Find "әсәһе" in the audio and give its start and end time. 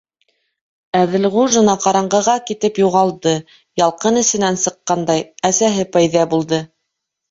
5.55-5.91